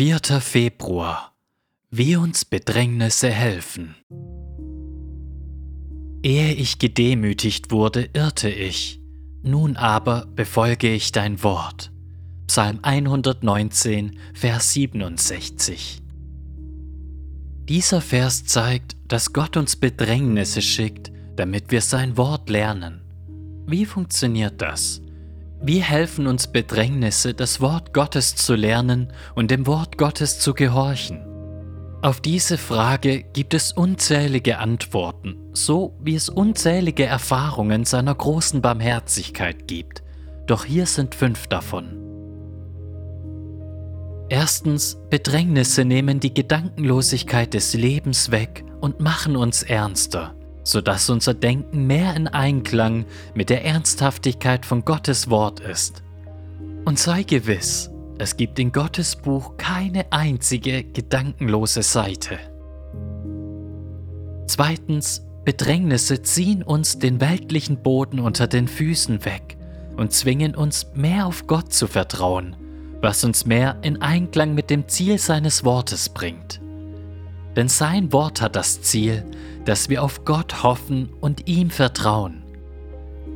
[0.00, 0.40] 4.
[0.40, 1.34] Februar
[1.90, 3.96] Wie uns Bedrängnisse helfen.
[6.22, 8.98] Ehe ich gedemütigt wurde, irrte ich,
[9.42, 11.92] nun aber befolge ich dein Wort.
[12.46, 16.00] Psalm 119, Vers 67.
[17.68, 23.02] Dieser Vers zeigt, dass Gott uns Bedrängnisse schickt, damit wir sein Wort lernen.
[23.66, 25.02] Wie funktioniert das?
[25.62, 31.26] Wie helfen uns Bedrängnisse, das Wort Gottes zu lernen und dem Wort Gottes zu gehorchen?
[32.00, 39.68] Auf diese Frage gibt es unzählige Antworten, so wie es unzählige Erfahrungen seiner großen Barmherzigkeit
[39.68, 40.02] gibt.
[40.46, 41.98] Doch hier sind fünf davon.
[44.30, 51.86] Erstens, Bedrängnisse nehmen die Gedankenlosigkeit des Lebens weg und machen uns ernster sodass unser Denken
[51.86, 56.02] mehr in Einklang mit der Ernsthaftigkeit von Gottes Wort ist.
[56.84, 62.38] Und sei gewiss, es gibt in Gottes Buch keine einzige gedankenlose Seite.
[64.46, 69.56] Zweitens, Bedrängnisse ziehen uns den weltlichen Boden unter den Füßen weg
[69.96, 72.56] und zwingen uns mehr auf Gott zu vertrauen,
[73.00, 76.60] was uns mehr in Einklang mit dem Ziel seines Wortes bringt.
[77.56, 79.24] Denn sein Wort hat das Ziel,
[79.64, 82.42] dass wir auf Gott hoffen und ihm vertrauen.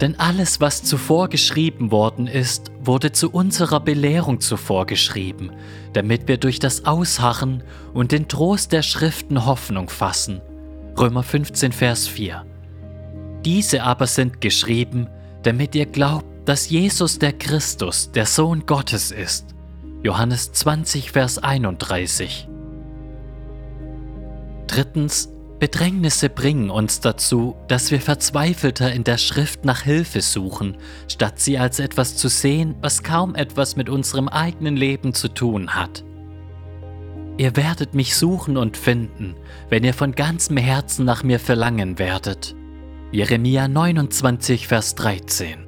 [0.00, 5.50] Denn alles, was zuvor geschrieben worden ist, wurde zu unserer Belehrung zuvor geschrieben,
[5.94, 7.62] damit wir durch das Ausharren
[7.94, 10.42] und den Trost der Schriften Hoffnung fassen.
[10.98, 12.44] Römer 15, Vers 4.
[13.44, 15.08] Diese aber sind geschrieben,
[15.42, 19.54] damit ihr glaubt, dass Jesus der Christus, der Sohn Gottes ist.
[20.02, 22.48] Johannes 20, Vers 31.
[24.76, 30.76] Drittens, Bedrängnisse bringen uns dazu, dass wir verzweifelter in der Schrift nach Hilfe suchen,
[31.08, 35.74] statt sie als etwas zu sehen, was kaum etwas mit unserem eigenen Leben zu tun
[35.74, 36.04] hat.
[37.38, 39.34] Ihr werdet mich suchen und finden,
[39.70, 42.54] wenn ihr von ganzem Herzen nach mir verlangen werdet.
[43.12, 45.66] Jeremia 29, Vers 13.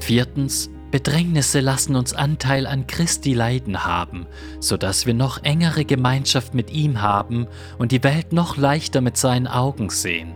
[0.00, 4.26] Viertens, Bedrängnisse lassen uns Anteil an Christi Leiden haben,
[4.60, 7.48] sodass wir noch engere Gemeinschaft mit ihm haben
[7.78, 10.34] und die Welt noch leichter mit seinen Augen sehen.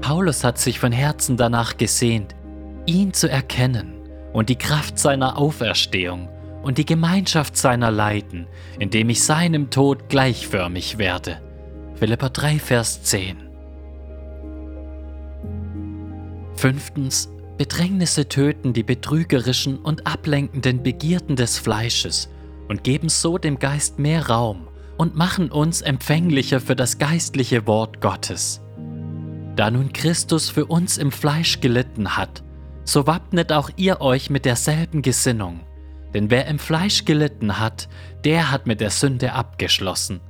[0.00, 2.34] Paulus hat sich von Herzen danach gesehnt,
[2.86, 4.00] ihn zu erkennen
[4.32, 6.30] und die Kraft seiner Auferstehung
[6.62, 8.46] und die Gemeinschaft seiner Leiden,
[8.78, 11.38] indem ich seinem Tod gleichförmig werde.
[11.96, 13.36] Philippa 3, Vers 10.
[16.54, 17.28] Fünftens,
[17.60, 22.30] Bedrängnisse töten die betrügerischen und ablenkenden Begierden des Fleisches
[22.68, 24.66] und geben so dem Geist mehr Raum
[24.96, 28.62] und machen uns empfänglicher für das geistliche Wort Gottes.
[29.56, 32.42] Da nun Christus für uns im Fleisch gelitten hat,
[32.84, 35.60] so wappnet auch ihr euch mit derselben Gesinnung.
[36.14, 37.90] Denn wer im Fleisch gelitten hat,
[38.24, 40.22] der hat mit der Sünde abgeschlossen.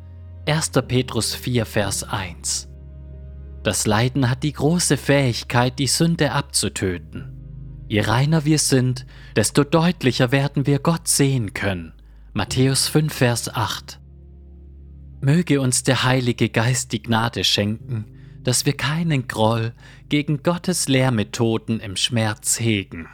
[0.48, 0.72] 1.
[0.88, 2.69] Petrus 4, Vers 1.
[3.62, 7.36] Das Leiden hat die große Fähigkeit, die Sünde abzutöten.
[7.88, 9.04] Je reiner wir sind,
[9.36, 11.92] desto deutlicher werden wir Gott sehen können.
[12.32, 14.00] Matthäus 5, Vers 8.
[15.20, 18.06] Möge uns der Heilige Geist die Gnade schenken,
[18.42, 19.74] dass wir keinen Groll
[20.08, 23.08] gegen Gottes Lehrmethoden im Schmerz hegen.